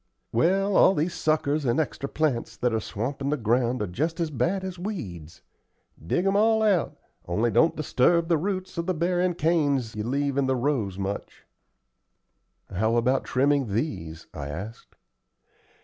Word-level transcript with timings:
"Well, 0.31 0.75
all 0.75 0.95
these 0.95 1.13
suckers 1.13 1.63
and 1.63 1.79
extra 1.79 2.09
plants 2.09 2.57
that 2.57 2.73
are 2.73 2.79
swampin' 2.79 3.29
the 3.29 3.37
ground 3.37 3.83
are 3.83 3.85
just 3.85 4.19
as 4.19 4.31
bad 4.31 4.63
as 4.63 4.79
weeds. 4.79 5.43
Dig 6.03 6.25
'em 6.25 6.35
all 6.35 6.63
out, 6.63 6.97
only 7.27 7.51
don't 7.51 7.75
disturb 7.75 8.27
the 8.27 8.39
roots 8.39 8.79
of 8.79 8.87
the 8.87 8.95
bearin' 8.95 9.35
canes 9.35 9.93
you 9.95 10.03
leave 10.03 10.37
in 10.39 10.47
the 10.47 10.55
rows 10.55 10.97
much." 10.97 11.45
"How 12.73 12.95
about 12.95 13.25
trimming 13.25 13.75
these?" 13.75 14.25
I 14.33 14.47
asked. 14.47 14.95